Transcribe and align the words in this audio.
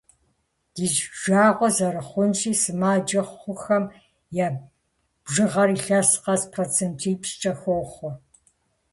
Ди 0.73 0.85
жагъуэ 1.21 1.69
зэрыхъунщи, 1.75 2.59
сымаджэ 2.61 3.21
хъухэм 3.39 3.83
я 4.45 4.47
бжыгъэр 5.23 5.69
илъэс 5.75 6.09
къэс 6.23 6.41
процентипщӏкӏэ 6.51 7.53
хохъуэ. 7.61 8.11